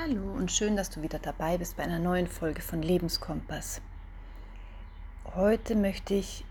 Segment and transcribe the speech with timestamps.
[0.00, 3.80] Hallo und schön, dass du wieder dabei bist bei einer neuen Folge von Lebenskompass.
[5.34, 6.44] Heute möchte ich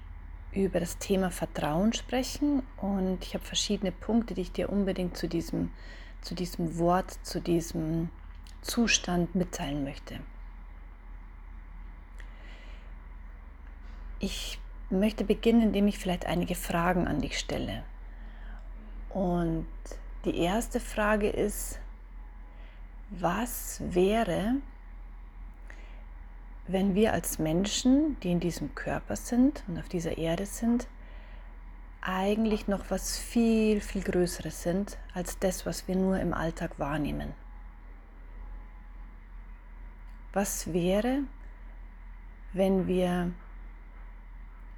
[0.51, 5.29] über das Thema Vertrauen sprechen und ich habe verschiedene Punkte, die ich dir unbedingt zu
[5.29, 5.71] diesem,
[6.19, 8.09] zu diesem Wort, zu diesem
[8.63, 10.19] Zustand mitteilen möchte.
[14.19, 14.59] Ich
[14.89, 17.85] möchte beginnen, indem ich vielleicht einige Fragen an dich stelle.
[19.09, 19.67] Und
[20.25, 21.79] die erste Frage ist,
[23.09, 24.55] was wäre,
[26.67, 30.87] wenn wir als Menschen, die in diesem Körper sind und auf dieser Erde sind,
[32.01, 37.33] eigentlich noch was viel, viel Größeres sind als das, was wir nur im Alltag wahrnehmen.
[40.33, 41.23] Was wäre,
[42.53, 43.31] wenn wir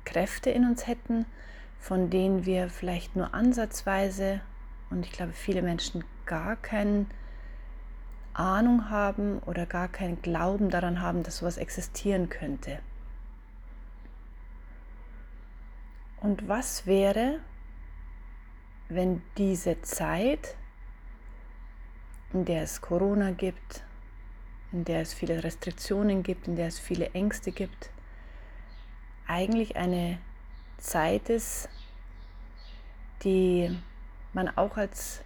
[0.05, 1.25] Kräfte in uns hätten,
[1.79, 4.41] von denen wir vielleicht nur ansatzweise,
[4.89, 7.09] und ich glaube viele Menschen gar keinen
[8.39, 12.79] Ahnung haben oder gar keinen Glauben daran haben, dass sowas existieren könnte.
[16.21, 17.39] Und was wäre,
[18.87, 20.55] wenn diese Zeit,
[22.33, 23.83] in der es Corona gibt,
[24.71, 27.91] in der es viele Restriktionen gibt, in der es viele Ängste gibt,
[29.27, 30.19] eigentlich eine
[30.77, 31.69] Zeit ist,
[33.23, 33.77] die
[34.33, 35.21] man auch als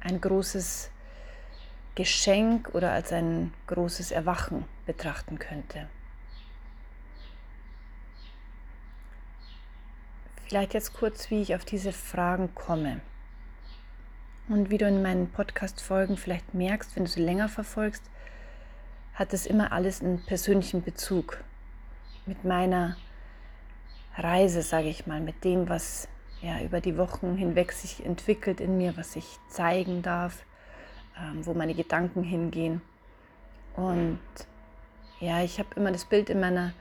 [0.00, 0.90] ein großes
[1.94, 5.88] Geschenk oder als ein großes Erwachen betrachten könnte.
[10.46, 13.00] Vielleicht jetzt kurz, wie ich auf diese Fragen komme.
[14.48, 18.02] Und wie du in meinen Podcast-Folgen vielleicht merkst, wenn du sie länger verfolgst,
[19.14, 21.42] hat es immer alles einen persönlichen Bezug
[22.26, 22.96] mit meiner
[24.16, 26.08] Reise, sage ich mal, mit dem, was
[26.42, 30.44] ja über die Wochen hinweg sich entwickelt in mir, was ich zeigen darf,
[31.18, 32.80] ähm, wo meine Gedanken hingehen.
[33.76, 34.18] Und
[35.20, 36.72] ja, ich habe immer das Bild in, meiner,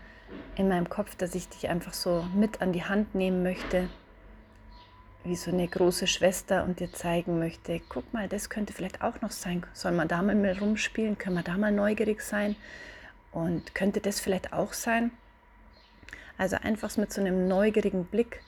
[0.55, 3.89] in meinem Kopf, dass ich dich einfach so mit an die Hand nehmen möchte,
[5.23, 9.21] wie so eine große Schwester und dir zeigen möchte, guck mal, das könnte vielleicht auch
[9.21, 9.65] noch sein.
[9.73, 11.17] Soll man da mal rumspielen?
[11.17, 12.55] Können wir da mal neugierig sein?
[13.31, 15.11] Und könnte das vielleicht auch sein?
[16.37, 18.41] Also einfach mit so einem neugierigen Blick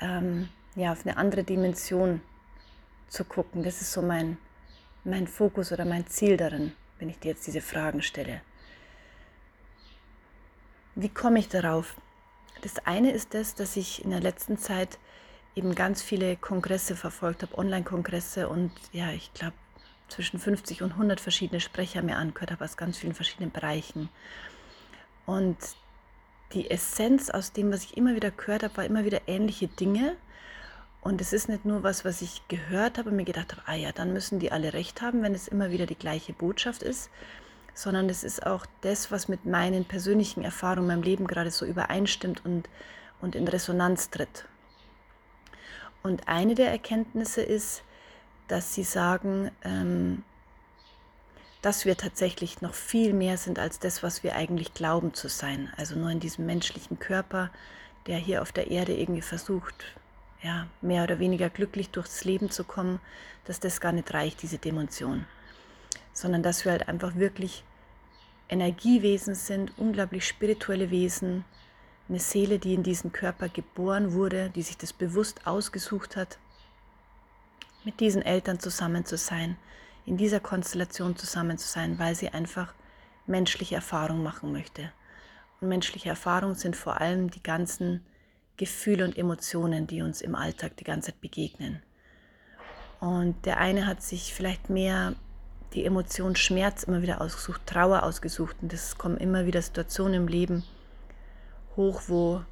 [0.00, 2.22] ähm, ja, auf eine andere Dimension
[3.08, 3.62] zu gucken.
[3.62, 4.38] Das ist so mein,
[5.06, 8.40] mein Fokus oder mein Ziel darin, wenn ich dir jetzt diese Fragen stelle.
[10.94, 11.96] Wie komme ich darauf?
[12.62, 14.98] Das eine ist das, dass ich in der letzten Zeit
[15.54, 19.54] eben ganz viele Kongresse verfolgt habe, Online-Kongresse und ja, ich glaube
[20.08, 24.08] zwischen 50 und 100 verschiedene Sprecher mir angehört habe aus ganz vielen verschiedenen Bereichen.
[25.24, 25.56] Und
[26.52, 30.16] die Essenz aus dem, was ich immer wieder gehört habe, war immer wieder ähnliche Dinge,
[31.06, 33.76] und es ist nicht nur was, was ich gehört habe und mir gedacht habe, ah
[33.76, 37.10] ja, dann müssen die alle recht haben, wenn es immer wieder die gleiche Botschaft ist,
[37.74, 41.64] sondern es ist auch das, was mit meinen persönlichen Erfahrungen in meinem Leben gerade so
[41.64, 42.68] übereinstimmt und,
[43.20, 44.46] und in Resonanz tritt.
[46.02, 47.84] Und eine der Erkenntnisse ist,
[48.48, 50.24] dass sie sagen, ähm,
[51.62, 55.72] dass wir tatsächlich noch viel mehr sind als das, was wir eigentlich glauben zu sein.
[55.76, 57.50] Also nur in diesem menschlichen Körper,
[58.08, 59.84] der hier auf der Erde irgendwie versucht,
[60.42, 63.00] ja, mehr oder weniger glücklich durchs Leben zu kommen,
[63.44, 65.24] dass das gar nicht reicht, diese Dimension.
[66.12, 67.64] Sondern dass wir halt einfach wirklich
[68.48, 71.44] Energiewesen sind, unglaublich spirituelle Wesen,
[72.08, 76.38] eine Seele, die in diesen Körper geboren wurde, die sich das bewusst ausgesucht hat,
[77.84, 79.56] mit diesen Eltern zusammen zu sein,
[80.04, 82.74] in dieser Konstellation zusammen zu sein, weil sie einfach
[83.26, 84.92] menschliche Erfahrungen machen möchte.
[85.60, 88.04] Und menschliche Erfahrungen sind vor allem die ganzen
[88.56, 91.82] Gefühle und Emotionen, die uns im Alltag die ganze Zeit begegnen.
[93.00, 95.14] Und der eine hat sich vielleicht mehr
[95.74, 98.56] die Emotion Schmerz immer wieder ausgesucht, Trauer ausgesucht.
[98.62, 100.64] Und es kommen immer wieder Situationen im Leben
[101.76, 102.42] hoch, wo,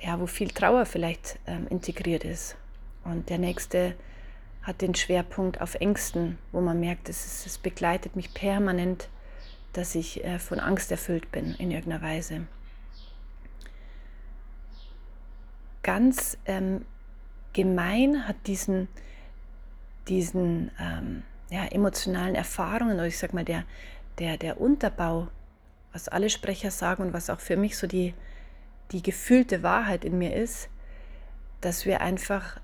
[0.00, 2.56] ja, wo viel Trauer vielleicht ähm, integriert ist.
[3.04, 3.94] Und der nächste
[4.62, 9.08] hat den Schwerpunkt auf Ängsten, wo man merkt, es, ist, es begleitet mich permanent,
[9.72, 12.46] dass ich äh, von Angst erfüllt bin in irgendeiner Weise.
[15.86, 16.84] Ganz ähm,
[17.52, 18.88] gemein, hat diesen,
[20.08, 23.62] diesen ähm, ja, emotionalen Erfahrungen, oder ich sag mal, der,
[24.18, 25.28] der, der Unterbau,
[25.92, 28.14] was alle Sprecher sagen und was auch für mich so die,
[28.90, 30.68] die gefühlte Wahrheit in mir ist,
[31.60, 32.60] dass wir einfach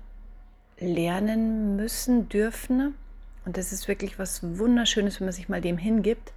[0.77, 2.93] lernen müssen, dürfen,
[3.45, 6.33] und das ist wirklich was Wunderschönes, wenn man sich mal dem hingibt,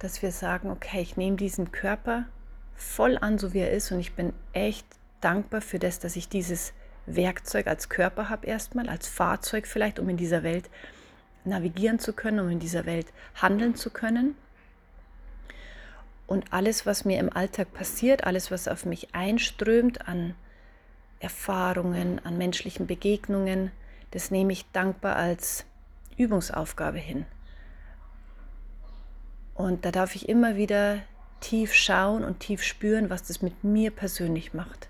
[0.00, 2.24] dass wir sagen, okay, ich nehme diesen Körper
[2.74, 4.86] voll an, so wie er ist, und ich bin echt
[5.22, 6.72] dankbar für das, dass ich dieses
[7.06, 10.68] Werkzeug als Körper habe erstmal, als Fahrzeug vielleicht, um in dieser Welt
[11.44, 14.36] navigieren zu können, um in dieser Welt handeln zu können.
[16.26, 20.34] Und alles, was mir im Alltag passiert, alles, was auf mich einströmt an
[21.20, 23.70] Erfahrungen, an menschlichen Begegnungen,
[24.12, 25.64] das nehme ich dankbar als
[26.16, 27.26] Übungsaufgabe hin.
[29.54, 31.00] Und da darf ich immer wieder
[31.40, 34.88] tief schauen und tief spüren, was das mit mir persönlich macht.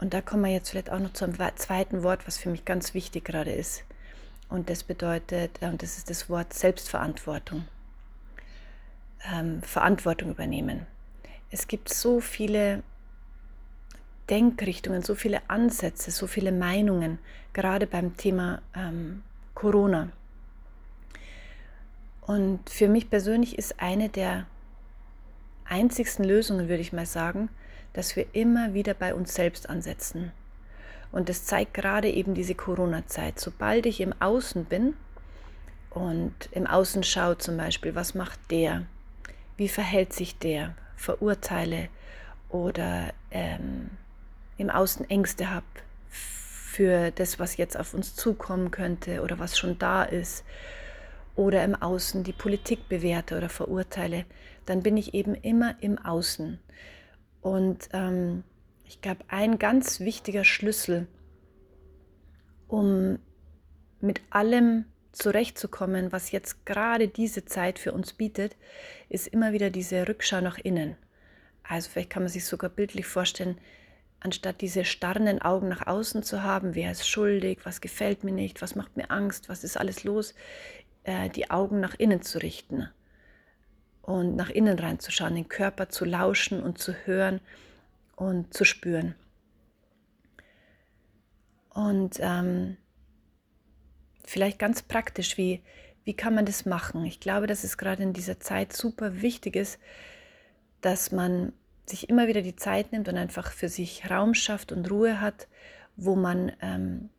[0.00, 2.94] Und da kommen wir jetzt vielleicht auch noch zum zweiten Wort, was für mich ganz
[2.94, 3.84] wichtig gerade ist.
[4.48, 7.66] Und das bedeutet, und das ist das Wort Selbstverantwortung.
[9.30, 10.86] Ähm, Verantwortung übernehmen.
[11.50, 12.82] Es gibt so viele
[14.30, 17.18] Denkrichtungen, so viele Ansätze, so viele Meinungen,
[17.52, 19.22] gerade beim Thema ähm,
[19.54, 20.08] Corona.
[22.22, 24.46] Und für mich persönlich ist eine der
[25.64, 27.50] einzigsten Lösungen, würde ich mal sagen,
[27.92, 30.32] dass wir immer wieder bei uns selbst ansetzen.
[31.12, 33.40] Und das zeigt gerade eben diese Corona-Zeit.
[33.40, 34.94] Sobald ich im Außen bin
[35.90, 38.86] und im Außen schaue zum Beispiel, was macht der,
[39.56, 41.88] wie verhält sich der, verurteile
[42.48, 43.90] oder ähm,
[44.56, 45.66] im Außen Ängste habe
[46.08, 50.44] für das, was jetzt auf uns zukommen könnte oder was schon da ist,
[51.36, 54.24] oder im Außen die Politik bewerte oder verurteile,
[54.66, 56.58] dann bin ich eben immer im Außen.
[57.40, 58.44] Und ähm,
[58.84, 61.06] ich glaube, ein ganz wichtiger Schlüssel,
[62.68, 63.18] um
[64.00, 68.56] mit allem zurechtzukommen, was jetzt gerade diese Zeit für uns bietet,
[69.08, 70.96] ist immer wieder diese Rückschau nach innen.
[71.62, 73.58] Also vielleicht kann man sich sogar bildlich vorstellen,
[74.20, 78.60] anstatt diese starrenden Augen nach außen zu haben, wer ist schuldig, was gefällt mir nicht,
[78.60, 80.34] was macht mir Angst, was ist alles los,
[81.04, 82.88] äh, die Augen nach innen zu richten
[84.10, 87.40] und nach innen reinzuschauen, den Körper zu lauschen und zu hören
[88.16, 89.14] und zu spüren.
[91.70, 92.76] Und ähm,
[94.24, 95.62] vielleicht ganz praktisch, wie,
[96.04, 97.04] wie kann man das machen?
[97.04, 99.78] Ich glaube, dass es gerade in dieser Zeit super wichtig ist,
[100.80, 101.52] dass man
[101.86, 105.46] sich immer wieder die Zeit nimmt und einfach für sich Raum schafft und Ruhe hat,
[105.96, 107.10] wo man ähm,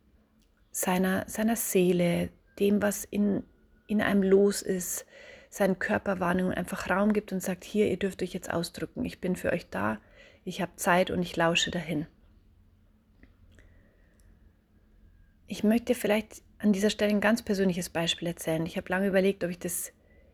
[0.70, 3.44] seiner, seiner Seele, dem, was in,
[3.86, 5.06] in einem los ist,
[5.52, 9.36] seinen Körperwahrnehmung einfach Raum gibt und sagt, hier, ihr dürft euch jetzt ausdrücken, ich bin
[9.36, 10.00] für euch da,
[10.46, 12.06] ich habe Zeit und ich lausche dahin.
[15.46, 18.64] Ich möchte vielleicht an dieser Stelle ein ganz persönliches Beispiel erzählen.
[18.64, 19.92] Ich habe lange überlegt, ob ich das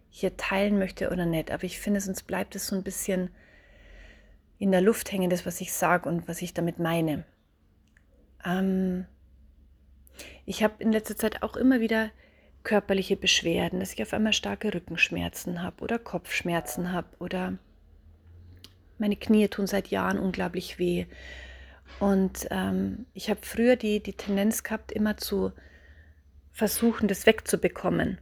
[0.08, 3.30] hier teilen möchte oder nicht, aber ich finde, sonst bleibt es so ein bisschen
[4.60, 7.24] in der Luft hängen, das, was ich sage und was ich damit meine.
[8.44, 9.04] Ähm,
[10.46, 12.12] ich habe in letzter Zeit auch immer wieder
[12.68, 17.56] körperliche Beschwerden, dass ich auf einmal starke Rückenschmerzen habe oder Kopfschmerzen habe oder
[18.98, 21.06] meine Knie tun seit Jahren unglaublich weh.
[21.98, 25.52] Und ähm, ich habe früher die, die Tendenz gehabt, immer zu
[26.52, 28.18] versuchen, das wegzubekommen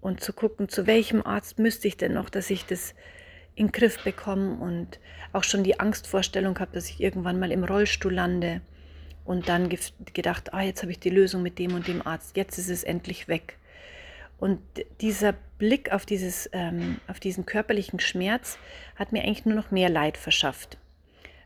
[0.00, 2.94] und zu gucken, zu welchem Arzt müsste ich denn noch, dass ich das
[3.56, 5.00] in den Griff bekomme und
[5.32, 8.60] auch schon die Angstvorstellung gehabt, dass ich irgendwann mal im Rollstuhl lande
[9.24, 9.68] und dann
[10.12, 12.84] gedacht, ah, jetzt habe ich die Lösung mit dem und dem Arzt, jetzt ist es
[12.84, 13.58] endlich weg.
[14.38, 14.60] Und
[15.00, 18.58] dieser Blick auf, dieses, ähm, auf diesen körperlichen Schmerz
[18.96, 20.78] hat mir eigentlich nur noch mehr Leid verschafft.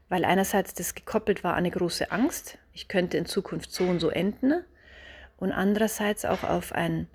[0.08, 4.00] Weil einerseits das gekoppelt war an eine große Angst, ich könnte in Zukunft so und
[4.00, 4.64] so enden.
[5.36, 7.08] Und andererseits auch auf ein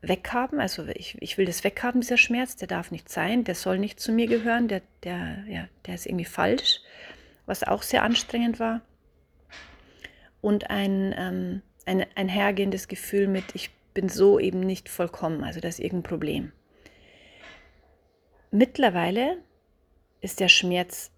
[0.00, 3.78] Weghaben, also ich, ich will das weghaben, dieser Schmerz, der darf nicht sein, der soll
[3.78, 6.80] nicht zu mir gehören, der, der, ja, der ist irgendwie falsch,
[7.46, 8.80] was auch sehr anstrengend war.
[10.40, 15.66] Und ein, ähm, ein einhergehendes Gefühl mit, ich bin so eben nicht vollkommen, also da
[15.66, 16.52] ist irgendein Problem.
[18.52, 19.38] Mittlerweile
[20.20, 21.10] ist der Schmerz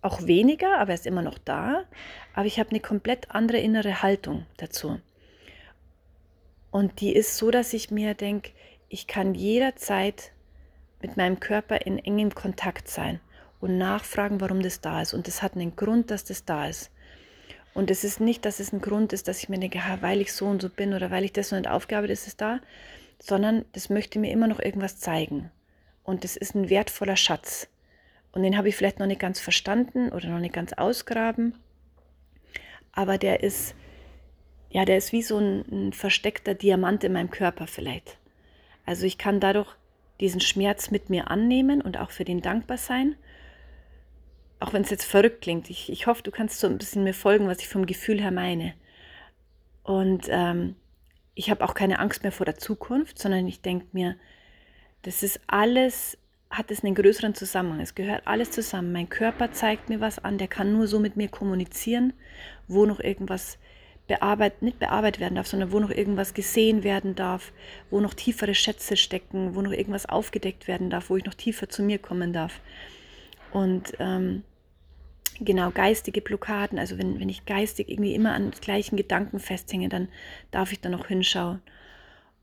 [0.00, 1.84] auch weniger, aber er ist immer noch da,
[2.32, 5.02] aber ich habe eine komplett andere innere Haltung dazu.
[6.70, 8.52] Und die ist so, dass ich mir denke,
[8.88, 10.32] ich kann jederzeit
[11.02, 13.20] mit meinem Körper in engem Kontakt sein
[13.60, 15.12] und nachfragen, warum das da ist.
[15.12, 16.90] Und das hat einen Grund, dass das da ist.
[17.74, 20.32] Und es ist nicht, dass es ein Grund ist, dass ich mir denke, weil ich
[20.32, 22.60] so und so bin oder weil ich das so nicht aufgabe, ist es da,
[23.18, 25.50] sondern das möchte mir immer noch irgendwas zeigen.
[26.04, 27.68] Und das ist ein wertvoller Schatz.
[28.32, 31.54] Und den habe ich vielleicht noch nicht ganz verstanden oder noch nicht ganz ausgraben.
[32.92, 33.74] Aber der ist,
[34.70, 38.18] ja, der ist wie so ein, ein versteckter Diamant in meinem Körper vielleicht.
[38.84, 39.68] Also ich kann dadurch
[40.20, 43.16] diesen Schmerz mit mir annehmen und auch für den dankbar sein
[44.62, 47.14] auch wenn es jetzt verrückt klingt, ich, ich hoffe, du kannst so ein bisschen mir
[47.14, 48.74] folgen, was ich vom Gefühl her meine.
[49.82, 50.76] Und ähm,
[51.34, 54.16] ich habe auch keine Angst mehr vor der Zukunft, sondern ich denke mir,
[55.02, 56.16] das ist alles,
[56.48, 57.80] hat es einen größeren Zusammenhang.
[57.80, 58.92] Es gehört alles zusammen.
[58.92, 62.12] Mein Körper zeigt mir was an, der kann nur so mit mir kommunizieren,
[62.68, 63.58] wo noch irgendwas
[64.06, 67.52] bearbeitet, nicht bearbeitet werden darf, sondern wo noch irgendwas gesehen werden darf,
[67.90, 71.68] wo noch tiefere Schätze stecken, wo noch irgendwas aufgedeckt werden darf, wo ich noch tiefer
[71.68, 72.60] zu mir kommen darf.
[73.52, 74.44] Und ähm,
[75.44, 80.08] genau geistige Blockaden, also wenn, wenn ich geistig irgendwie immer an gleichen Gedanken festhänge, dann
[80.50, 81.60] darf ich da noch hinschauen.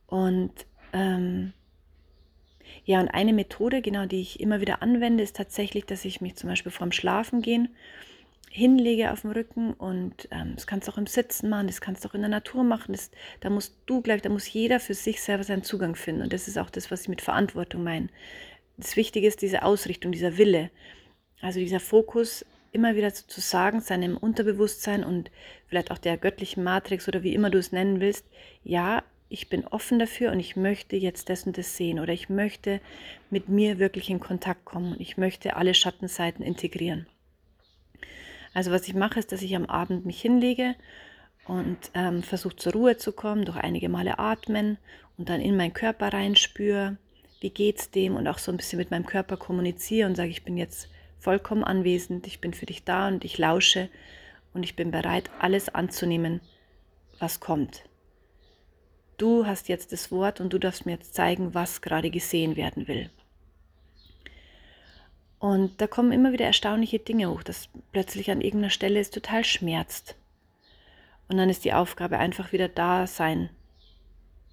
[0.08, 0.52] Und
[0.94, 1.54] ähm,
[2.86, 6.36] ja, und eine Methode, genau, die ich immer wieder anwende, ist tatsächlich, dass ich mich
[6.36, 7.70] zum Beispiel vorm Schlafengehen
[8.52, 12.04] hinlege auf dem Rücken und ähm, das kannst du auch im Sitzen machen, das kannst
[12.04, 12.94] du auch in der Natur machen.
[12.94, 16.24] Das, da musst du gleich, da muss jeder für sich selber seinen Zugang finden.
[16.24, 18.10] Und das ist auch das, was ich mit Verantwortung meine.
[18.78, 20.72] Das Wichtige ist diese Ausrichtung, dieser Wille.
[21.42, 25.32] Also dieser Fokus, immer wieder zu sagen, seinem Unterbewusstsein und
[25.68, 28.26] vielleicht auch der göttlichen Matrix oder wie immer du es nennen willst,
[28.64, 32.30] ja, ich bin offen dafür und ich möchte jetzt das und das sehen oder ich
[32.30, 32.82] möchte
[33.30, 37.06] mit mir wirklich in Kontakt kommen und ich möchte alle Schattenseiten integrieren.
[38.54, 40.76] Also was ich mache, ist, dass ich am Abend mich hinlege
[41.46, 44.78] und ähm, versuche zur Ruhe zu kommen, durch einige Male atmen
[45.18, 46.98] und dann in meinen Körper reinspüre,
[47.40, 50.44] wie geht's dem und auch so ein bisschen mit meinem Körper kommuniziere und sage, ich
[50.44, 53.90] bin jetzt vollkommen anwesend, ich bin für dich da und ich lausche
[54.54, 56.42] und ich bin bereit, alles anzunehmen,
[57.20, 57.84] was kommt
[59.20, 62.88] du hast jetzt das Wort und du darfst mir jetzt zeigen, was gerade gesehen werden
[62.88, 63.10] will.
[65.38, 69.46] Und da kommen immer wieder erstaunliche Dinge hoch, dass plötzlich an irgendeiner Stelle es total
[69.46, 70.16] schmerzt.
[71.30, 73.50] Und dann ist die Aufgabe einfach wieder da sein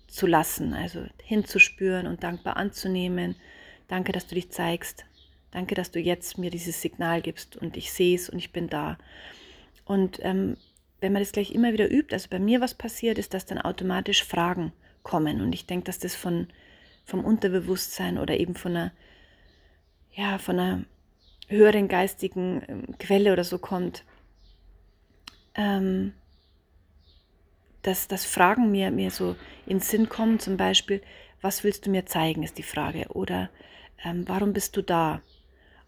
[0.06, 3.34] zu lassen, also hinzuspüren und dankbar anzunehmen.
[3.88, 5.04] Danke, dass du dich zeigst.
[5.56, 8.68] Danke, dass du jetzt mir dieses Signal gibst und ich sehe es und ich bin
[8.68, 8.98] da.
[9.86, 10.58] Und ähm,
[11.00, 13.58] wenn man das gleich immer wieder übt, also bei mir was passiert, ist, dass dann
[13.58, 15.40] automatisch Fragen kommen.
[15.40, 16.48] Und ich denke, dass das von,
[17.06, 18.92] vom Unterbewusstsein oder eben von einer,
[20.12, 20.84] ja, von einer
[21.48, 24.04] höheren geistigen ähm, Quelle oder so kommt.
[25.54, 26.12] Ähm,
[27.80, 31.00] dass, dass Fragen mir, mir so in Sinn kommen, zum Beispiel,
[31.40, 33.06] was willst du mir zeigen, ist die Frage.
[33.08, 33.48] Oder
[34.04, 35.22] ähm, warum bist du da?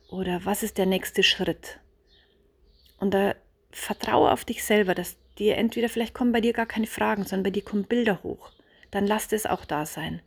[0.08, 1.78] Oder was ist der nächste Schritt?
[2.98, 3.34] Und da
[3.70, 7.44] vertraue auf dich selber, dass dir entweder vielleicht kommen bei dir gar keine Fragen, sondern
[7.44, 8.50] bei dir kommen Bilder hoch.
[8.90, 10.20] Dann lass es auch da sein.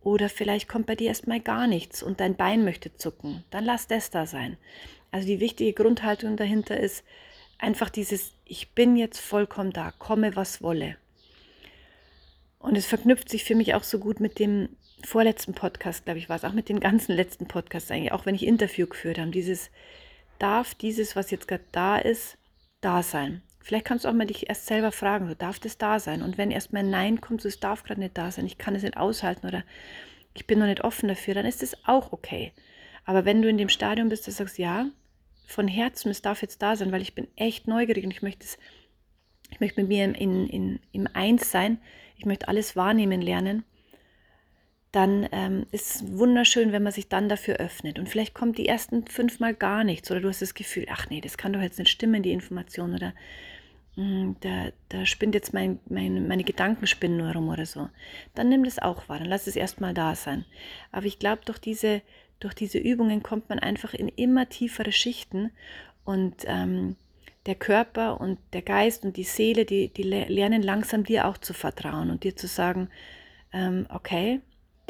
[0.00, 3.44] Oder vielleicht kommt bei dir erstmal gar nichts und dein Bein möchte zucken.
[3.50, 4.56] Dann lass das da sein.
[5.10, 7.04] Also die wichtige Grundhaltung dahinter ist
[7.58, 10.96] einfach dieses, ich bin jetzt vollkommen da, komme was wolle.
[12.58, 16.28] Und es verknüpft sich für mich auch so gut mit dem vorletzten Podcast, glaube ich,
[16.28, 19.30] war es, auch mit den ganzen letzten Podcasts eigentlich, auch wenn ich Interview geführt habe.
[19.30, 19.70] Dieses,
[20.38, 22.38] darf dieses, was jetzt gerade da ist,
[22.80, 23.42] da sein.
[23.60, 26.22] Vielleicht kannst du auch mal dich erst selber fragen, so darf das da sein?
[26.22, 28.74] Und wenn erst mal Nein kommt, so es darf gerade nicht da sein, ich kann
[28.74, 29.64] es nicht aushalten oder
[30.34, 32.52] ich bin noch nicht offen dafür, dann ist es auch okay.
[33.04, 34.86] Aber wenn du in dem Stadium bist, dass du sagst, ja,
[35.46, 38.44] von Herzen, es darf jetzt da sein, weil ich bin echt neugierig und ich möchte
[38.44, 38.58] es,
[39.50, 41.78] ich möchte mit mir in, in, in, im Eins sein,
[42.16, 43.64] ich möchte alles wahrnehmen lernen,
[44.92, 47.98] dann ähm, ist es wunderschön, wenn man sich dann dafür öffnet.
[47.98, 51.20] Und vielleicht kommt die ersten fünfmal gar nichts oder du hast das Gefühl, ach nee,
[51.20, 53.14] das kann doch jetzt nicht stimmen, die Information oder
[53.96, 57.88] mh, hm, da, da spinnt jetzt mein, mein, meine Gedankenspinnen nur rum oder so.
[58.34, 60.44] Dann nimm das auch wahr, dann lass es erstmal da sein.
[60.90, 62.02] Aber ich glaube, durch diese,
[62.40, 65.52] durch diese Übungen kommt man einfach in immer tiefere Schichten
[66.04, 66.96] und ähm,
[67.46, 71.54] der Körper und der Geist und die Seele, die, die lernen langsam dir auch zu
[71.54, 72.88] vertrauen und dir zu sagen,
[73.52, 74.40] ähm, okay,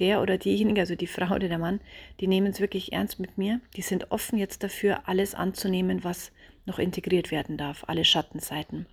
[0.00, 1.80] der oder diejenige, also die Frau oder der Mann,
[2.18, 3.60] die nehmen es wirklich ernst mit mir.
[3.76, 6.32] Die sind offen jetzt dafür, alles anzunehmen, was
[6.66, 8.86] noch integriert werden darf, alle Schattenseiten.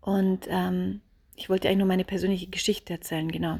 [0.00, 1.00] Und ähm,
[1.34, 3.58] ich wollte eigentlich nur meine persönliche Geschichte erzählen, genau.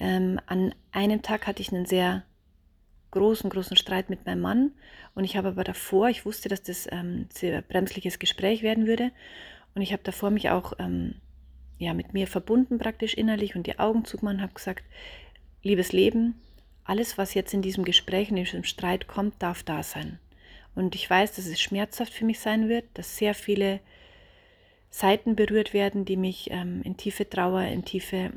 [0.00, 2.24] Ähm, an einem Tag hatte ich einen sehr
[3.12, 4.72] großen, großen Streit mit meinem Mann
[5.14, 8.86] und ich habe aber davor, ich wusste, dass das ähm, ein sehr bremsliches Gespräch werden
[8.86, 9.12] würde
[9.74, 11.14] und ich habe davor mich auch ähm,
[11.82, 14.84] ja, mit mir verbunden praktisch innerlich und die Augen zugemacht und habe gesagt,
[15.62, 16.40] liebes Leben,
[16.84, 20.18] alles, was jetzt in diesem Gespräch, in diesem Streit kommt, darf da sein.
[20.74, 23.80] Und ich weiß, dass es schmerzhaft für mich sein wird, dass sehr viele
[24.90, 28.32] Seiten berührt werden, die mich ähm, in tiefe Trauer, in tiefe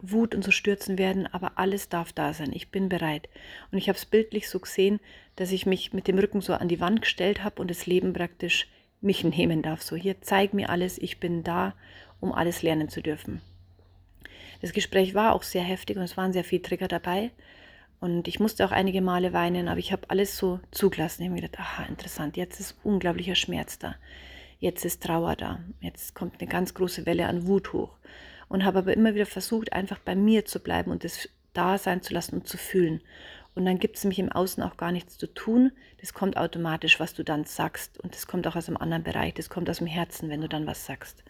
[0.00, 2.52] Wut und so stürzen werden, aber alles darf da sein.
[2.52, 3.28] Ich bin bereit.
[3.72, 5.00] Und ich habe es bildlich so gesehen,
[5.36, 8.12] dass ich mich mit dem Rücken so an die Wand gestellt habe und das Leben
[8.12, 8.68] praktisch
[9.00, 9.82] mich nehmen darf.
[9.82, 11.74] So, hier zeig mir alles, ich bin da
[12.20, 13.40] um alles lernen zu dürfen.
[14.60, 17.30] Das Gespräch war auch sehr heftig und es waren sehr viele Trigger dabei.
[18.00, 21.22] Und ich musste auch einige Male weinen, aber ich habe alles so zugelassen.
[21.22, 23.96] Ich habe mir gedacht, aha, interessant, jetzt ist unglaublicher Schmerz da.
[24.58, 25.60] Jetzt ist Trauer da.
[25.80, 27.96] Jetzt kommt eine ganz große Welle an Wut hoch.
[28.48, 32.02] Und habe aber immer wieder versucht, einfach bei mir zu bleiben und es da sein
[32.02, 33.00] zu lassen und zu fühlen.
[33.54, 35.72] Und dann gibt es nämlich im Außen auch gar nichts zu tun.
[36.00, 37.98] Das kommt automatisch, was du dann sagst.
[37.98, 39.34] Und das kommt auch aus einem anderen Bereich.
[39.34, 41.24] Das kommt aus dem Herzen, wenn du dann was sagst.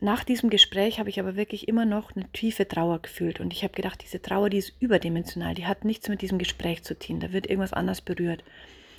[0.00, 3.40] Nach diesem Gespräch habe ich aber wirklich immer noch eine tiefe Trauer gefühlt.
[3.40, 5.54] Und ich habe gedacht, diese Trauer, die ist überdimensional.
[5.54, 7.18] Die hat nichts mit diesem Gespräch zu tun.
[7.18, 8.44] Da wird irgendwas anders berührt.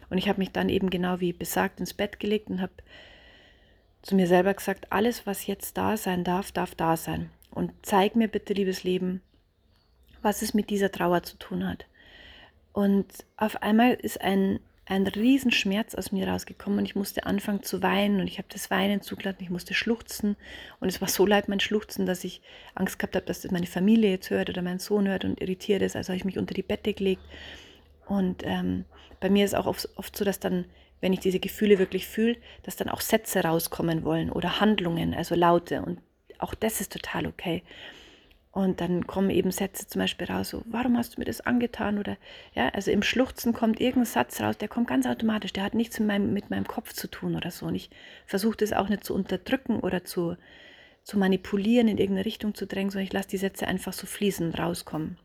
[0.09, 2.73] Und ich habe mich dann eben genau wie besagt ins Bett gelegt und habe
[4.01, 7.29] zu mir selber gesagt, alles, was jetzt da sein darf, darf da sein.
[7.51, 9.21] Und zeig mir bitte, liebes Leben,
[10.21, 11.85] was es mit dieser Trauer zu tun hat.
[12.73, 14.59] Und auf einmal ist ein,
[14.89, 18.72] ein Riesenschmerz aus mir rausgekommen und ich musste anfangen zu weinen und ich habe das
[18.72, 20.36] Weinen zugelassen, ich musste schluchzen
[20.79, 22.41] und es war so leid mein Schluchzen, dass ich
[22.74, 25.84] Angst gehabt habe, dass das meine Familie jetzt hört oder mein Sohn hört und irritiert
[25.84, 25.96] ist.
[25.96, 27.22] Also habe ich mich unter die Bette gelegt
[28.08, 28.86] und ähm,
[29.19, 30.65] bei mir ist auch oft, oft so, dass dann
[31.01, 35.36] wenn ich diese Gefühle wirklich fühle, dass dann auch Sätze rauskommen wollen oder Handlungen, also
[35.36, 35.81] Laute.
[35.81, 36.01] Und
[36.39, 37.63] auch das ist total okay.
[38.51, 41.99] Und dann kommen eben Sätze zum Beispiel raus, so, warum hast du mir das angetan?
[41.99, 42.17] Oder
[42.55, 45.99] ja, also im Schluchzen kommt irgendein Satz raus, der kommt ganz automatisch, der hat nichts
[45.99, 47.67] mit meinem, mit meinem Kopf zu tun oder so.
[47.67, 47.91] Und ich
[48.25, 50.35] versuche das auch nicht zu unterdrücken oder zu,
[51.03, 54.55] zu manipulieren, in irgendeine Richtung zu drängen, sondern ich lasse die Sätze einfach so fließen
[54.55, 55.17] rauskommen.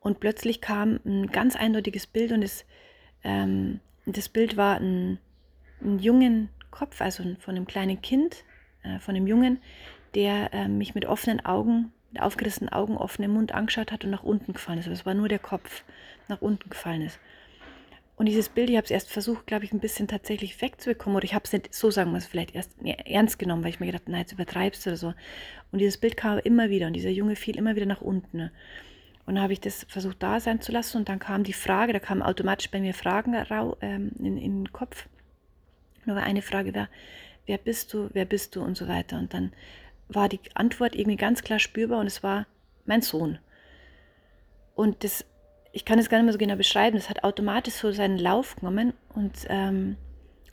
[0.00, 2.64] Und plötzlich kam ein ganz eindeutiges Bild und es,
[3.22, 5.18] ähm, das Bild war ein,
[5.82, 8.44] ein jungen Kopf, also von einem kleinen Kind,
[8.82, 9.60] äh, von einem Jungen,
[10.14, 14.22] der äh, mich mit offenen Augen, mit aufgerissenen Augen, offenem Mund angeschaut hat und nach
[14.22, 14.86] unten gefallen ist.
[14.86, 15.84] Aber es war nur der Kopf,
[16.28, 17.18] nach unten gefallen ist.
[18.20, 21.16] Und dieses Bild, ich habe es erst versucht, glaube ich, ein bisschen tatsächlich wegzubekommen.
[21.16, 23.80] Oder ich habe es nicht, so sagen wir es, vielleicht erst ernst genommen, weil ich
[23.80, 25.14] mir gedacht nein, jetzt übertreibst du oder so.
[25.72, 28.36] Und dieses Bild kam immer wieder und dieser Junge fiel immer wieder nach unten.
[28.36, 28.52] Ne?
[29.24, 31.94] Und dann habe ich das versucht da sein zu lassen und dann kam die Frage,
[31.94, 33.34] da kamen automatisch bei mir Fragen
[33.80, 35.06] ähm, in, in den Kopf.
[36.04, 36.88] Nur eine Frage war,
[37.46, 39.18] wer bist du, wer bist du und so weiter.
[39.18, 39.52] Und dann
[40.14, 42.46] war die Antwort irgendwie ganz klar spürbar und es war
[42.84, 43.38] mein Sohn.
[44.74, 45.24] Und das,
[45.72, 48.56] ich kann es gar nicht mehr so genau beschreiben, das hat automatisch so seinen Lauf
[48.56, 49.96] genommen und, ähm,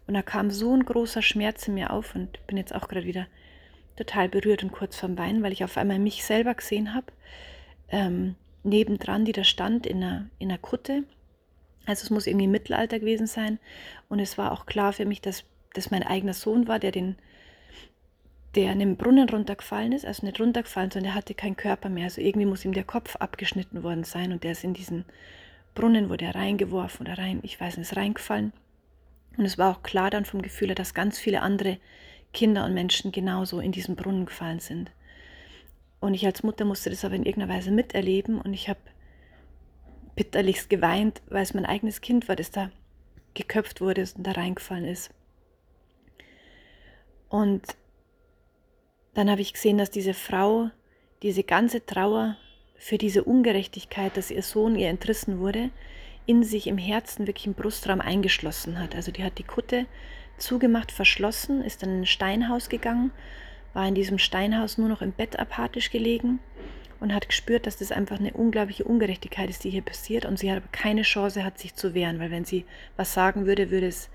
[0.05, 3.05] und da kam so ein großer Schmerz in mir auf und bin jetzt auch gerade
[3.05, 3.27] wieder
[3.95, 7.07] total berührt und kurz vorm Weinen, weil ich auf einmal mich selber gesehen habe,
[7.89, 11.03] ähm, nebendran, die da stand in einer, in einer Kutte.
[11.85, 13.59] Also es muss irgendwie Mittelalter gewesen sein
[14.09, 17.15] und es war auch klar für mich, dass das mein eigener Sohn war, der den
[18.57, 22.05] der in den Brunnen runtergefallen ist, also nicht runtergefallen, sondern er hatte keinen Körper mehr.
[22.05, 25.05] Also irgendwie muss ihm der Kopf abgeschnitten worden sein und der ist in diesen
[25.75, 28.51] Brunnen, wurde er reingeworfen oder rein, ich weiß nicht, ist reingefallen.
[29.37, 31.77] Und es war auch klar dann vom Gefühl her, dass ganz viele andere
[32.33, 34.89] Kinder und Menschen genauso in diesen Brunnen gefallen sind.
[35.99, 38.79] Und ich als Mutter musste das aber in irgendeiner Weise miterleben und ich habe
[40.15, 42.71] bitterlichst geweint, weil es mein eigenes Kind war, das da
[43.35, 45.11] geköpft wurde und da reingefallen ist.
[47.29, 47.61] Und
[49.17, 50.69] dann habe ich gesehen, dass diese Frau
[51.23, 52.37] diese ganze Trauer
[52.75, 55.71] für diese Ungerechtigkeit, dass ihr Sohn ihr entrissen wurde,
[56.27, 58.93] in sich im Herzen, wirklich im Brustraum eingeschlossen hat.
[58.93, 59.87] Also die hat die Kutte
[60.37, 63.09] zugemacht, verschlossen, ist dann in ein Steinhaus gegangen,
[63.73, 66.37] war in diesem Steinhaus nur noch im Bett apathisch gelegen
[66.99, 70.25] und hat gespürt, dass das einfach eine unglaubliche Ungerechtigkeit ist, die hier passiert.
[70.25, 72.65] Und sie hat aber keine Chance, hat sich zu wehren, weil wenn sie
[72.97, 74.11] was sagen würde, würde, es,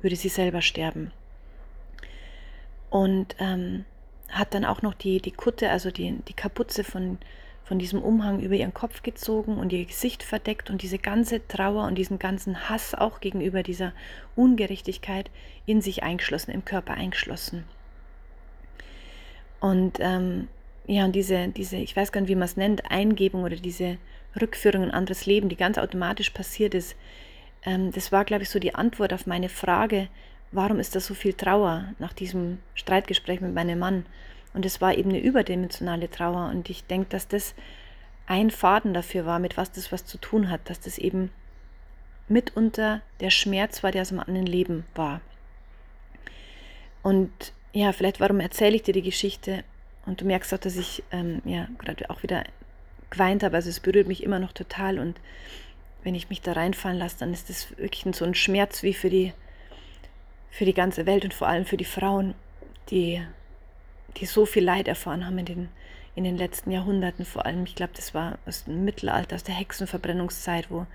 [0.00, 1.12] würde sie selber sterben.
[2.88, 3.84] Und ähm,
[4.30, 7.18] hat dann auch noch die, die Kutte, also die, die Kapuze von,
[7.64, 11.86] von diesem Umhang über ihren Kopf gezogen und ihr Gesicht verdeckt und diese ganze Trauer
[11.86, 13.92] und diesen ganzen Hass auch gegenüber dieser
[14.36, 15.30] Ungerechtigkeit
[15.66, 17.64] in sich eingeschlossen, im Körper eingeschlossen.
[19.60, 20.48] Und ähm,
[20.86, 23.98] ja, und diese, diese, ich weiß gar nicht, wie man es nennt, Eingebung oder diese
[24.40, 26.96] Rückführung in ein anderes Leben, die ganz automatisch passiert ist,
[27.64, 30.08] ähm, das war, glaube ich, so die Antwort auf meine Frage,
[30.52, 34.06] warum ist da so viel Trauer nach diesem Streitgespräch mit meinem Mann?
[34.52, 36.50] Und es war eben eine überdimensionale Trauer.
[36.50, 37.54] Und ich denke, dass das
[38.26, 41.30] ein Faden dafür war, mit was das was zu tun hat, dass das eben
[42.28, 45.20] mitunter der Schmerz war, der aus einem anderen Leben war.
[47.02, 47.30] Und
[47.72, 49.64] ja, vielleicht warum erzähle ich dir die Geschichte?
[50.06, 52.44] Und du merkst auch, dass ich ähm, ja gerade auch wieder
[53.10, 53.56] geweint habe.
[53.56, 54.98] Also es berührt mich immer noch total.
[54.98, 55.20] Und
[56.02, 59.10] wenn ich mich da reinfallen lasse, dann ist das wirklich so ein Schmerz wie für
[59.10, 59.32] die
[60.50, 62.34] für die ganze Welt und vor allem für die Frauen,
[62.90, 63.22] die,
[64.16, 65.68] die so viel Leid erfahren haben in den,
[66.16, 67.24] in den letzten Jahrhunderten.
[67.24, 70.86] Vor allem, ich glaube, das war aus dem Mittelalter, aus der Hexenverbrennungszeit, wo,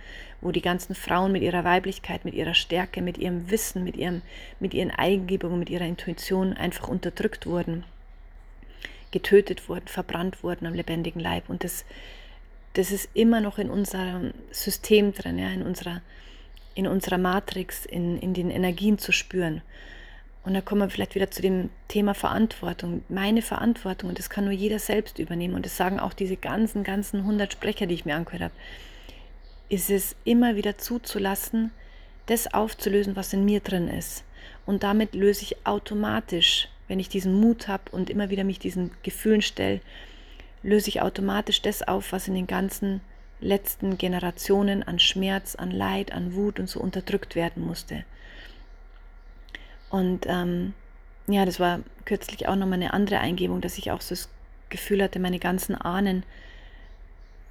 [0.42, 4.22] wo die ganzen Frauen mit ihrer Weiblichkeit, mit ihrer Stärke, mit ihrem Wissen, mit, ihrem,
[4.60, 7.86] mit ihren Eingebungen, mit ihrer Intuition einfach unterdrückt wurden,
[9.12, 11.50] getötet wurden, verbrannt wurden am lebendigen Leib.
[11.50, 11.86] Und das,
[12.74, 16.02] das ist immer noch in unserem System drin, ja, in unserer
[16.76, 19.62] in unserer Matrix, in, in den Energien zu spüren.
[20.44, 23.04] Und da kommen wir vielleicht wieder zu dem Thema Verantwortung.
[23.10, 25.56] Meine Verantwortung, und das kann nur jeder selbst übernehmen.
[25.56, 28.54] Und das sagen auch diese ganzen, ganzen 100 Sprecher, die ich mir angehört habe,
[29.70, 31.72] ist es immer wieder zuzulassen,
[32.28, 34.24] das aufzulösen, was in mir drin ist.
[34.68, 38.92] Und damit löse ich automatisch, wenn ich diesen Mut habe und immer wieder mich diesen
[39.02, 39.82] Gefühlen stelle,
[40.62, 43.02] löse ich automatisch das auf, was in den ganzen
[43.46, 48.04] letzten Generationen an Schmerz, an Leid, an Wut und so unterdrückt werden musste.
[49.90, 50.74] Und ähm,
[51.28, 54.30] ja, das war kürzlich auch nochmal eine andere Eingebung, dass ich auch so das
[54.70, 56.24] Gefühl hatte, meine ganzen Ahnen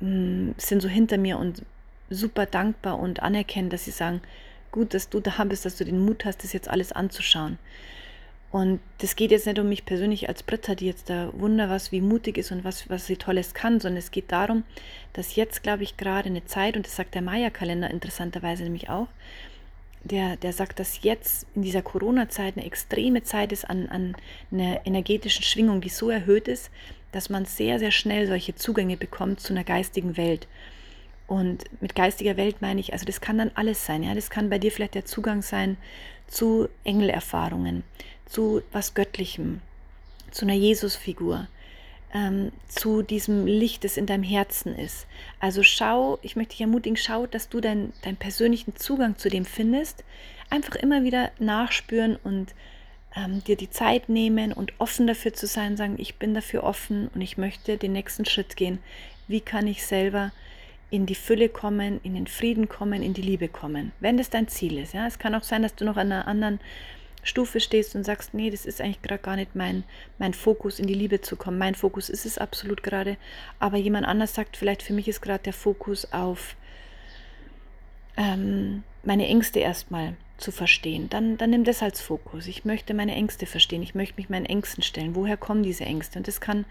[0.00, 1.62] mh, hm, sind so hinter mir und
[2.11, 4.20] super dankbar und anerkennen, dass sie sagen,
[4.72, 7.59] gut, dass du da bist, dass du den Mut hast, das jetzt alles anzuschauen.
[8.55, 11.90] Und das geht jetzt nicht um mich persönlich als Britta, die jetzt da wunder was,
[11.90, 14.62] wie mutig ist und was, was sie Tolles kann, sondern es geht darum,
[15.12, 19.09] dass jetzt, glaube ich, gerade eine Zeit, und das sagt der Maya-Kalender interessanterweise nämlich auch,
[20.05, 24.17] der, der sagt, dass jetzt in dieser Corona-Zeit eine extreme Zeit ist an, an
[24.53, 26.71] einer energetischen Schwingung, die so erhöht ist,
[27.11, 30.47] dass man sehr, sehr schnell solche Zugänge bekommt zu einer geistigen Welt.
[31.27, 34.05] Und mit geistiger Welt meine ich, also das kann dann alles sein.
[34.05, 34.14] Ja?
[34.14, 35.77] Das kann bei dir vielleicht der Zugang sein
[36.27, 37.83] zu Engelerfahrungen,
[38.26, 39.60] zu was Göttlichem,
[40.30, 41.48] zu einer Jesusfigur,
[42.12, 45.06] ähm, zu diesem Licht, das in deinem Herzen ist.
[45.40, 49.44] Also schau, ich möchte dich ermutigen, schau, dass du deinen dein persönlichen Zugang zu dem
[49.44, 50.04] findest.
[50.50, 52.54] Einfach immer wieder nachspüren und
[53.16, 57.08] ähm, dir die Zeit nehmen und offen dafür zu sein, sagen, ich bin dafür offen
[57.14, 58.78] und ich möchte den nächsten Schritt gehen.
[59.26, 60.32] Wie kann ich selber
[60.90, 64.46] in die Fülle kommen, in den Frieden kommen, in die Liebe kommen, wenn das dein
[64.46, 64.94] Ziel ist.
[64.94, 66.60] Ja, es kann auch sein, dass du noch an einer anderen
[67.24, 69.82] Stufe stehst und sagst, nee, das ist eigentlich gerade gar nicht mein,
[70.18, 71.58] mein Fokus, in die Liebe zu kommen.
[71.58, 73.16] Mein Fokus ist es absolut gerade.
[73.58, 76.54] Aber jemand anders sagt, vielleicht für mich ist gerade der Fokus auf
[78.16, 81.08] ähm, meine Ängste erstmal zu verstehen.
[81.08, 82.46] Dann, dann nimm das als Fokus.
[82.46, 83.82] Ich möchte meine Ängste verstehen.
[83.82, 85.14] Ich möchte mich meinen Ängsten stellen.
[85.14, 86.18] Woher kommen diese Ängste?
[86.18, 86.66] Und das kann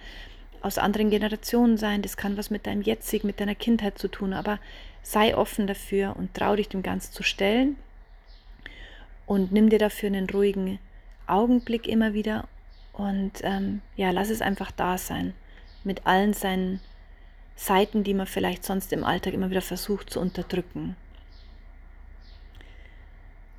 [0.61, 2.03] aus anderen Generationen sein.
[2.03, 4.33] Das kann was mit deinem jetzigen, mit deiner Kindheit zu tun.
[4.33, 4.59] Aber
[5.01, 7.75] sei offen dafür und trau dich dem Ganzen zu stellen
[9.25, 10.79] und nimm dir dafür einen ruhigen
[11.27, 12.47] Augenblick immer wieder
[12.93, 15.33] und ähm, ja, lass es einfach da sein
[15.83, 16.79] mit allen seinen
[17.55, 20.95] Seiten, die man vielleicht sonst im Alltag immer wieder versucht zu unterdrücken.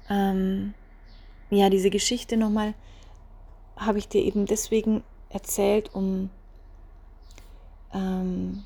[0.08, 0.74] Ähm,
[1.50, 2.74] ja, diese Geschichte nochmal
[3.76, 6.30] habe ich dir eben deswegen erzählt, um
[7.92, 8.64] ähm,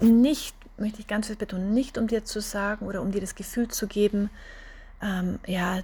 [0.00, 3.34] nicht möchte ich ganz fest betonen, nicht um dir zu sagen oder um dir das
[3.34, 4.30] Gefühl zu geben,
[5.02, 5.80] ähm, ja,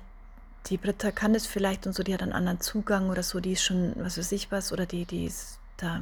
[0.66, 3.52] die Britta kann das vielleicht und so, die hat einen anderen Zugang oder so, die
[3.52, 6.00] ist schon, was weiß ich was, oder die, die ist da,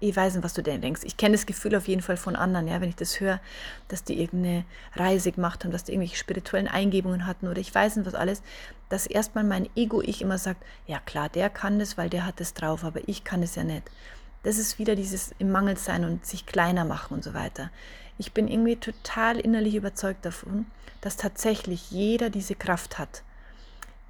[0.00, 1.00] ich weiß nicht, was du denn denkst.
[1.04, 3.40] Ich kenne das Gefühl auf jeden Fall von anderen, ja, wenn ich das höre,
[3.88, 4.64] dass die irgendeine
[4.94, 8.42] Reise gemacht haben, dass die irgendwelche spirituellen Eingebungen hatten oder ich weiß nicht was alles,
[8.88, 12.54] dass erstmal mein Ego-Ich immer sagt, ja klar, der kann das, weil der hat das
[12.54, 13.82] drauf, aber ich kann es ja nicht.
[14.44, 17.70] Das ist wieder dieses im Mangel sein und sich kleiner machen und so weiter.
[18.18, 20.66] Ich bin irgendwie total innerlich überzeugt davon,
[21.00, 23.22] dass tatsächlich jeder diese Kraft hat,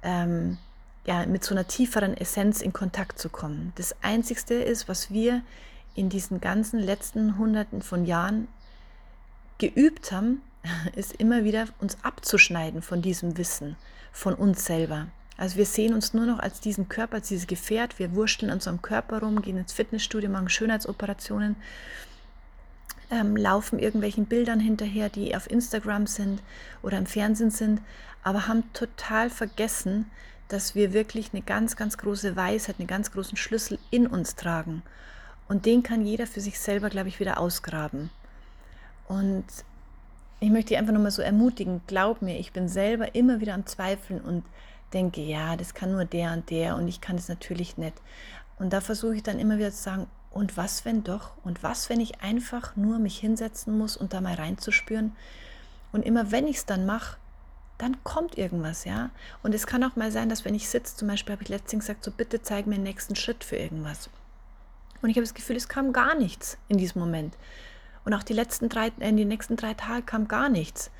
[0.01, 0.57] ähm,
[1.05, 3.71] ja, mit so einer tieferen Essenz in Kontakt zu kommen.
[3.75, 5.41] Das Einzigste ist, was wir
[5.95, 8.47] in diesen ganzen letzten Hunderten von Jahren
[9.59, 10.41] geübt haben,
[10.95, 13.75] ist immer wieder uns abzuschneiden von diesem Wissen,
[14.11, 15.07] von uns selber.
[15.37, 17.97] Also wir sehen uns nur noch als diesen Körper, als dieses Gefährt.
[17.97, 21.55] Wir wurschteln an unserem Körper rum, gehen ins Fitnessstudio, machen Schönheitsoperationen
[23.11, 26.41] ähm, laufen irgendwelchen Bildern hinterher, die auf Instagram sind
[26.81, 27.81] oder im Fernsehen sind,
[28.23, 30.09] aber haben total vergessen,
[30.47, 34.81] dass wir wirklich eine ganz, ganz große Weisheit, einen ganz großen Schlüssel in uns tragen.
[35.47, 38.09] Und den kann jeder für sich selber, glaube ich, wieder ausgraben.
[39.07, 39.45] Und
[40.39, 43.65] ich möchte dich einfach nochmal so ermutigen, glaub mir, ich bin selber immer wieder am
[43.65, 44.43] Zweifeln und
[44.93, 47.95] denke, ja, das kann nur der und der und ich kann es natürlich nicht.
[48.57, 51.31] Und da versuche ich dann immer wieder zu sagen, und was, wenn doch?
[51.43, 55.15] Und was, wenn ich einfach nur mich hinsetzen muss und da mal reinzuspüren?
[55.91, 57.17] Und immer wenn ich es dann mache,
[57.79, 59.09] dann kommt irgendwas, ja.
[59.41, 61.85] Und es kann auch mal sein, dass wenn ich sitze, zum Beispiel habe ich letztens
[61.85, 64.09] gesagt, so bitte zeig mir den nächsten Schritt für irgendwas.
[65.01, 67.35] Und ich habe das Gefühl, es kam gar nichts in diesem Moment.
[68.05, 70.91] Und auch die letzten drei, äh, die nächsten drei Tage kam gar nichts.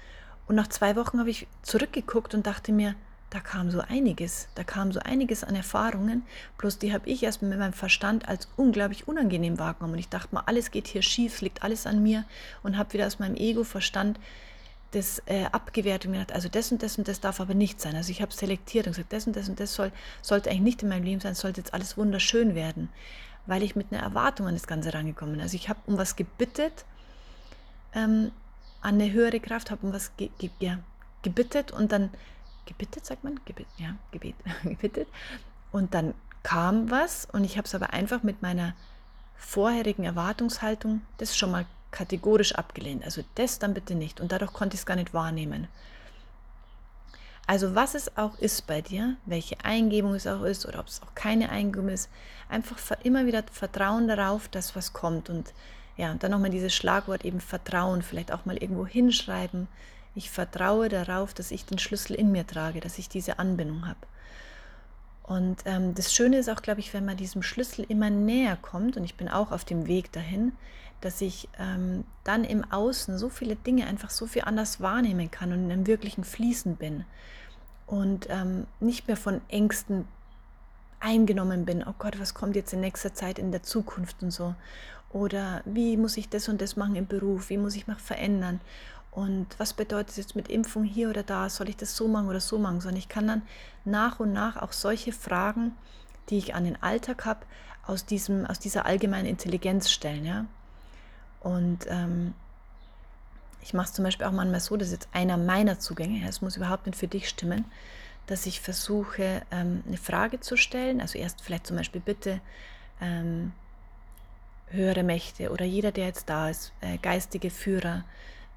[0.47, 2.95] Und nach zwei Wochen habe ich zurückgeguckt und dachte mir,
[3.29, 6.23] da kam so einiges, da kam so einiges an Erfahrungen,
[6.57, 9.93] bloß die habe ich erst mit meinem Verstand als unglaublich unangenehm wahrgenommen.
[9.93, 12.25] Und ich dachte mal, alles geht hier schief, es liegt alles an mir
[12.63, 14.19] und habe wieder aus meinem Ego-Verstand
[14.91, 17.95] das äh, abgewertet und gedacht, also das und das und das darf aber nicht sein.
[17.95, 19.91] Also ich habe selektiert und gesagt, das und das und das soll,
[20.23, 22.89] sollte eigentlich nicht in meinem Leben sein, sollte jetzt alles wunderschön werden,
[23.45, 25.41] weil ich mit einer Erwartung an das Ganze rangekommen bin.
[25.41, 26.85] Also ich habe um was gebittet,
[27.93, 28.31] ähm,
[28.81, 30.79] an eine höhere Kraft, habe um was ge ge ja,
[31.21, 32.09] gebittet und dann
[32.69, 35.07] gebittet, sagt man, Gebet, ja, Gebet, gebittet.
[35.71, 38.73] Und dann kam was und ich habe es aber einfach mit meiner
[39.35, 43.03] vorherigen Erwartungshaltung das schon mal kategorisch abgelehnt.
[43.03, 44.21] Also das dann bitte nicht.
[44.21, 45.67] Und dadurch konnte ich es gar nicht wahrnehmen.
[47.47, 51.01] Also was es auch ist bei dir, welche Eingebung es auch ist oder ob es
[51.01, 52.09] auch keine Eingebung ist,
[52.47, 55.31] einfach immer wieder Vertrauen darauf, dass was kommt.
[55.31, 55.51] Und
[55.97, 59.67] ja, und dann nochmal dieses Schlagwort eben Vertrauen, vielleicht auch mal irgendwo hinschreiben.
[60.15, 63.99] Ich vertraue darauf, dass ich den Schlüssel in mir trage, dass ich diese Anbindung habe.
[65.23, 68.97] Und ähm, das Schöne ist auch, glaube ich, wenn man diesem Schlüssel immer näher kommt,
[68.97, 70.53] und ich bin auch auf dem Weg dahin,
[71.01, 75.53] dass ich ähm, dann im Außen so viele Dinge einfach so viel anders wahrnehmen kann
[75.53, 77.05] und in einem wirklichen Fließen bin
[77.85, 80.05] und ähm, nicht mehr von Ängsten
[80.99, 81.83] eingenommen bin.
[81.87, 84.55] Oh Gott, was kommt jetzt in nächster Zeit in der Zukunft und so?
[85.11, 87.49] Oder wie muss ich das und das machen im Beruf?
[87.49, 88.59] Wie muss ich mich verändern?
[89.11, 91.49] Und was bedeutet es jetzt mit Impfung hier oder da?
[91.49, 92.79] Soll ich das so machen oder so machen?
[92.79, 93.41] Sondern ich kann dann
[93.85, 95.73] nach und nach auch solche Fragen,
[96.29, 97.45] die ich an den Alltag habe,
[97.85, 100.25] aus, diesem, aus dieser allgemeinen Intelligenz stellen.
[100.25, 100.45] Ja?
[101.39, 102.33] Und ähm,
[103.61, 106.41] ich mache es zum Beispiel auch manchmal so, das ist jetzt einer meiner Zugänge, es
[106.41, 107.65] muss überhaupt nicht für dich stimmen,
[108.27, 111.01] dass ich versuche, ähm, eine Frage zu stellen.
[111.01, 112.41] Also erst vielleicht zum Beispiel bitte
[113.01, 113.53] ähm,
[114.67, 118.03] höhere Mächte oder jeder, der jetzt da ist, äh, geistige Führer,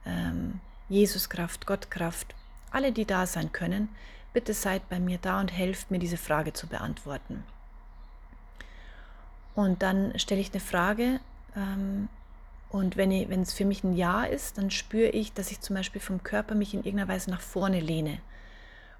[0.06, 2.34] ähm, Jesuskraft, Gottkraft,
[2.70, 3.88] alle, die da sein können,
[4.32, 7.44] bitte seid bei mir da und helft mir, diese Frage zu beantworten.
[9.54, 11.20] Und dann stelle ich eine Frage
[11.56, 12.08] ähm,
[12.70, 15.60] und wenn, ich, wenn es für mich ein Ja ist, dann spüre ich, dass ich
[15.60, 18.18] zum Beispiel vom Körper mich in irgendeiner Weise nach vorne lehne.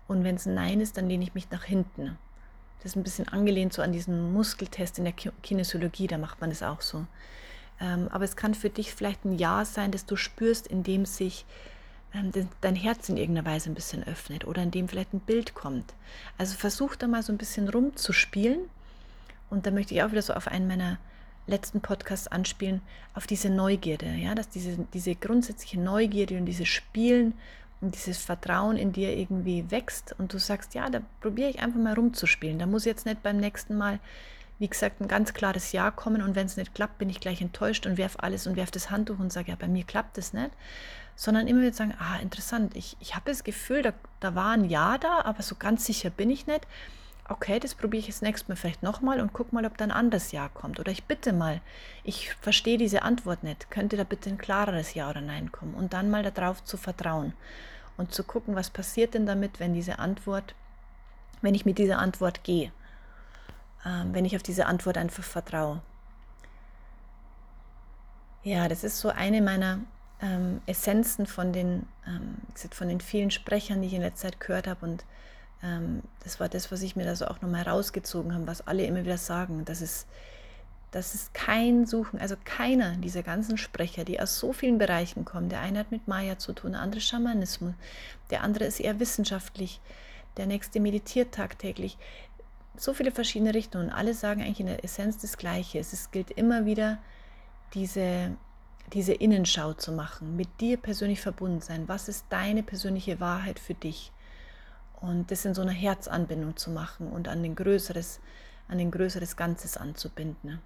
[0.09, 2.19] Und wenn es ein Nein ist, dann lehne ich mich nach hinten.
[2.79, 6.51] Das ist ein bisschen angelehnt so an diesen Muskeltest in der Kinesiologie, da macht man
[6.51, 7.07] das auch so.
[7.83, 11.45] Ähm, aber es kann für dich vielleicht ein Ja sein, das du spürst, indem sich
[12.15, 15.93] ähm, dein Herz in irgendeiner Weise ein bisschen öffnet oder indem vielleicht ein Bild kommt.
[16.39, 18.61] Also versuch da mal so ein bisschen rumzuspielen.
[19.51, 20.99] Und da möchte ich auch wieder so auf einen meiner
[21.47, 22.81] letzten Podcast anspielen,
[23.15, 27.35] auf diese Neugierde, ja, dass diese, diese grundsätzliche Neugierde und dieses Spielen
[27.81, 31.81] und dieses Vertrauen in dir irgendwie wächst und du sagst, ja, da probiere ich einfach
[31.81, 32.61] mal rumzuspielen.
[32.61, 33.99] Da muss jetzt nicht beim nächsten Mal,
[34.63, 37.43] wie gesagt, ein ganz klares Ja kommen und wenn es nicht klappt, bin ich gleich
[37.43, 40.33] enttäuscht und werf alles und werf das Handtuch und sage, ja, bei mir klappt es
[40.33, 40.51] nicht,
[41.17, 44.65] sondern immer wieder sagen, ah, interessant, ich, ich habe das Gefühl, da, da war ein
[44.65, 46.67] Ja da, aber so ganz sicher bin ich nicht
[47.29, 49.91] okay, das probiere ich jetzt nächstes Mal vielleicht nochmal und guck mal, ob da ein
[49.91, 50.81] anderes Ja kommt.
[50.81, 51.61] Oder ich bitte mal,
[52.05, 53.71] ich verstehe diese Antwort nicht.
[53.71, 55.75] Könnte da bitte ein klareres Ja oder Nein kommen?
[55.75, 57.33] Und dann mal darauf zu vertrauen
[57.97, 60.55] und zu gucken, was passiert denn damit, wenn diese Antwort,
[61.41, 62.73] wenn ich mit dieser Antwort gehe,
[63.85, 65.83] wenn ich auf diese Antwort einfach vertraue.
[68.45, 69.81] Ja, das ist so eine meiner
[70.21, 72.37] ähm, Essenzen von den, ähm,
[72.71, 74.85] von den vielen Sprechern, die ich in letzter Zeit gehört habe.
[74.85, 75.05] Und
[75.63, 78.85] ähm, das war das, was ich mir da so auch nochmal rausgezogen habe, was alle
[78.85, 80.07] immer wieder sagen, dass es,
[80.91, 85.49] dass es kein Suchen, also keiner dieser ganzen Sprecher, die aus so vielen Bereichen kommen,
[85.49, 87.75] der eine hat mit Maya zu tun, der andere Schamanismus,
[88.31, 89.81] der andere ist eher wissenschaftlich,
[90.37, 91.97] der nächste meditiert tagtäglich,
[92.77, 93.91] so viele verschiedene Richtungen.
[93.91, 95.79] Alle sagen eigentlich in der Essenz das Gleiche.
[95.79, 96.99] Es gilt immer wieder,
[97.75, 98.37] diese,
[98.93, 101.89] diese Innenschau zu machen, mit dir persönlich verbunden sein.
[101.89, 104.13] Was ist deine persönliche Wahrheit für dich?
[105.03, 108.21] und das in so einer Herzanbindung zu machen und an den größeres,
[108.69, 110.61] an den größeres Ganzes anzubinden.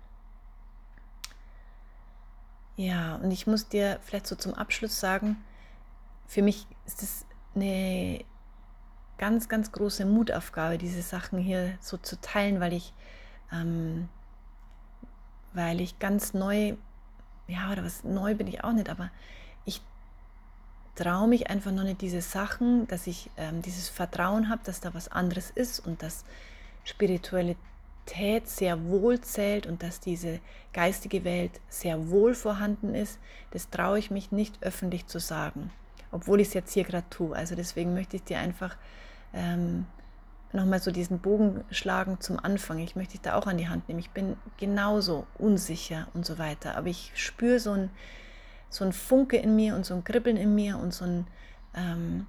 [2.77, 5.43] Ja, und ich muss dir vielleicht so zum Abschluss sagen,
[6.27, 8.25] für mich ist es eine
[9.19, 12.93] ganz, ganz große Mutaufgabe, diese Sachen hier so zu teilen, weil ich,
[13.53, 14.09] ähm,
[15.53, 16.75] weil ich ganz neu,
[17.47, 19.11] ja, oder was neu bin ich auch nicht, aber
[19.65, 19.81] ich
[20.95, 24.95] traue mich einfach noch nicht diese Sachen, dass ich ähm, dieses Vertrauen habe, dass da
[24.95, 26.25] was anderes ist und dass
[26.85, 27.57] Spiritualität
[28.45, 30.41] sehr wohl zählt und dass diese
[30.73, 33.19] geistige Welt sehr wohl vorhanden ist,
[33.51, 35.71] das traue ich mich nicht öffentlich zu sagen,
[36.13, 37.35] obwohl ich es jetzt hier gerade tue.
[37.35, 38.77] Also deswegen möchte ich dir einfach
[39.37, 39.87] ähm,
[40.53, 42.81] nochmal so diesen Bogen schlagen zum Anfang.
[42.81, 44.01] Ich möchte dich da auch an die Hand nehmen.
[44.01, 47.91] Ich bin genauso unsicher und so weiter, aber ich spüre so ein
[48.69, 51.27] so ein Funke in mir und so ein Kribbeln in mir und so, ein,
[51.75, 52.27] ähm,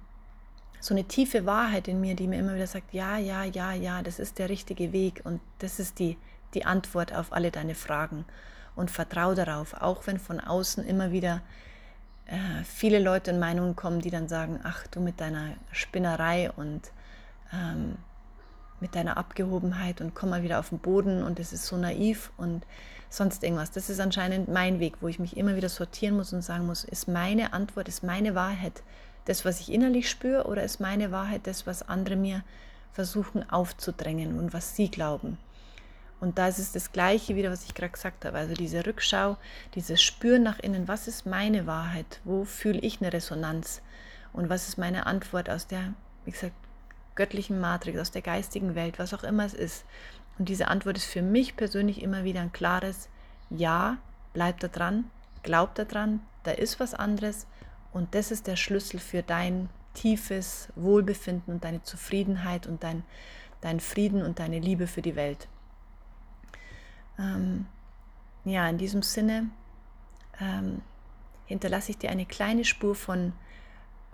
[0.80, 4.02] so eine tiefe Wahrheit in mir, die mir immer wieder sagt, ja, ja, ja, ja,
[4.02, 6.16] das ist der richtige Weg und das ist die,
[6.54, 8.24] die Antwort auf alle deine Fragen.
[8.76, 11.42] Und vertraue darauf, auch wenn von außen immer wieder
[12.26, 16.92] äh, viele Leute und Meinungen kommen, die dann sagen, ach du mit deiner Spinnerei und
[17.52, 17.96] ähm,
[18.80, 22.30] mit deiner Abgehobenheit und komm mal wieder auf den Boden und es ist so naiv
[22.36, 22.64] und
[23.10, 23.70] sonst irgendwas.
[23.70, 26.84] Das ist anscheinend mein Weg, wo ich mich immer wieder sortieren muss und sagen muss,
[26.84, 28.82] ist meine Antwort, ist meine Wahrheit
[29.24, 32.42] das, was ich innerlich spüre, oder ist meine Wahrheit das, was andere mir
[32.92, 35.38] versuchen aufzudrängen und was sie glauben?
[36.20, 38.38] Und da ist es das Gleiche wieder, was ich gerade gesagt habe.
[38.38, 39.36] Also diese Rückschau,
[39.74, 42.20] dieses Spüren nach innen, was ist meine Wahrheit?
[42.24, 43.82] Wo fühle ich eine Resonanz?
[44.32, 46.56] Und was ist meine Antwort aus der, wie gesagt,
[47.18, 49.84] göttlichen Matrix, aus der geistigen Welt, was auch immer es ist?
[50.38, 53.10] Und diese Antwort ist für mich persönlich immer wieder ein klares
[53.50, 53.98] Ja,
[54.32, 55.10] bleib da dran,
[55.42, 57.46] glaub da dran, da ist was anderes
[57.92, 63.02] und das ist der Schlüssel für dein tiefes Wohlbefinden und deine Zufriedenheit und dein,
[63.60, 65.48] dein Frieden und deine Liebe für die Welt.
[67.18, 67.66] Ähm,
[68.44, 69.48] ja, in diesem Sinne
[70.40, 70.82] ähm,
[71.46, 73.32] hinterlasse ich dir eine kleine Spur von,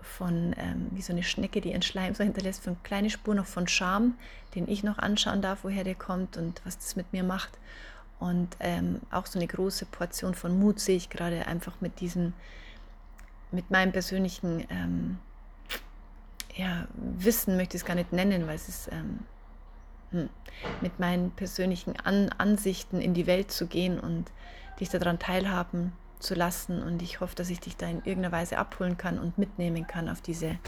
[0.04, 3.34] von ähm, wie so eine Schnecke, die ihren Schleim so hinterlässt, von eine kleine Spur
[3.34, 4.14] noch von Scham,
[4.54, 7.58] den ich noch anschauen darf, woher der kommt und was das mit mir macht.
[8.20, 12.32] Und ähm, auch so eine große Portion von Mut sehe ich gerade einfach mit diesem,
[13.50, 15.18] mit meinem persönlichen ähm,
[16.54, 19.20] ja, Wissen möchte ich es gar nicht nennen, weil es ist ähm,
[20.10, 20.28] hm,
[20.80, 24.30] mit meinen persönlichen An Ansichten in die Welt zu gehen und
[24.78, 25.92] dich daran teilhaben
[26.24, 26.82] zu lassen.
[26.82, 30.08] Und ich hoffe, dass ich dich da in irgendeiner Weise abholen kann und mitnehmen kann
[30.08, 30.58] auf diese,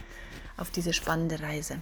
[0.57, 1.81] auf diese spannende Reise.